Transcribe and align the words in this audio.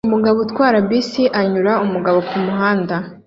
Umugabo 0.07 0.37
utwara 0.45 0.77
bisi 0.89 1.23
anyura 1.39 1.71
umugabo 1.85 2.19
kumuhanda 2.29 2.95